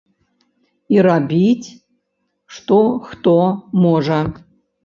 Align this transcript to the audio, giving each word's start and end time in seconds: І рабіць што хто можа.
І 0.95 1.03
рабіць 1.07 1.67
што 2.57 2.81
хто 3.11 3.37
можа. 3.85 4.19